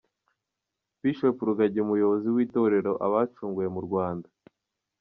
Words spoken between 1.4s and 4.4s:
Rugagi umuyobozi w'itorero Abacunguwe mu Rwanda.